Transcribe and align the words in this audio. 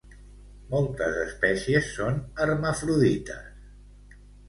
Moltes 0.71 1.17
espècies 1.27 1.91
són 1.99 2.19
hermafrodites. 2.47 4.21